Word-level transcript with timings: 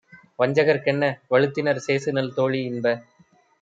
வஞ்சகர்க் 0.39 0.85
கென்ன 0.85 1.03
வழுத்தினர் 1.29 1.83
சேசுநல் 1.87 2.35
தோழி- 2.35 2.61
இன்ப 2.71 2.97